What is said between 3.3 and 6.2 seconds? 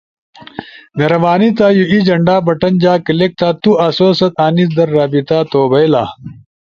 تھا۔ تو آسو ست انیس در رابطہ تھو بئیلا۔